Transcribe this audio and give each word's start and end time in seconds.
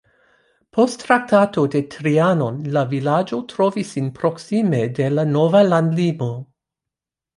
Post 0.77 1.01
Traktato 1.03 1.65
de 1.75 1.81
Trianon 1.95 2.57
la 2.77 2.83
vilaĝo 2.95 3.41
trovis 3.53 3.93
sin 3.99 4.09
proksime 4.21 4.81
de 5.01 5.11
la 5.19 5.27
nova 5.35 5.63
landlimo. 5.71 6.35